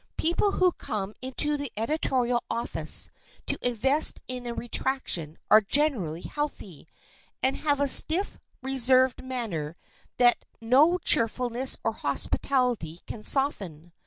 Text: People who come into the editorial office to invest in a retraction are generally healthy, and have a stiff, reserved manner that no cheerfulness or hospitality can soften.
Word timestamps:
People 0.17 0.53
who 0.53 0.71
come 0.71 1.13
into 1.21 1.57
the 1.57 1.71
editorial 1.77 2.43
office 2.49 3.11
to 3.45 3.59
invest 3.61 4.19
in 4.27 4.47
a 4.47 4.53
retraction 4.55 5.37
are 5.51 5.61
generally 5.61 6.21
healthy, 6.23 6.87
and 7.43 7.57
have 7.57 7.79
a 7.79 7.87
stiff, 7.87 8.39
reserved 8.63 9.23
manner 9.23 9.75
that 10.17 10.43
no 10.59 10.97
cheerfulness 10.97 11.77
or 11.83 11.91
hospitality 11.91 13.01
can 13.05 13.21
soften. 13.21 13.93